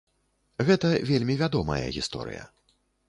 [0.69, 2.43] Гэта вельмі вядомая гісторыя.